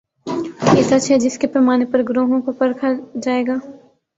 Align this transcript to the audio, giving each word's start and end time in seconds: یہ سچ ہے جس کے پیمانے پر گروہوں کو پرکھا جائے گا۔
یہ 0.75 0.81
سچ 0.81 1.11
ہے 1.11 1.19
جس 1.19 1.37
کے 1.37 1.47
پیمانے 1.47 1.85
پر 1.85 2.01
گروہوں 2.09 2.41
کو 2.41 2.51
پرکھا 2.51 2.87
جائے 3.23 3.43
گا۔ 3.47 3.55